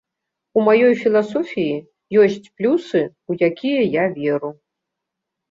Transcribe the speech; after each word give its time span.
У 0.59 0.61
маёй 0.67 0.93
філасофіі 1.01 1.75
ёсць 2.23 2.49
плюсы, 2.57 2.99
у 3.33 3.39
якія 3.51 3.81
я 4.01 4.09
веру. 4.19 4.49